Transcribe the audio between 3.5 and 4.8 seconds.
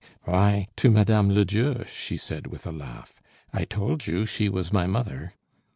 "I told you she was